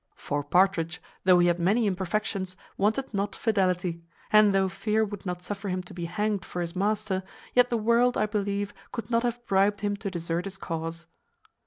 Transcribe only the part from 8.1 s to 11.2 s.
I believe, could not have bribed him to desert his cause.